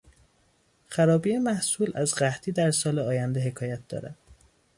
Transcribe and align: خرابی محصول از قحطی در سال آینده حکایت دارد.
خرابی 0.87 1.37
محصول 1.37 1.91
از 1.97 2.13
قحطی 2.15 2.51
در 2.51 2.71
سال 2.71 2.99
آینده 2.99 3.39
حکایت 3.39 3.87
دارد. 3.87 4.17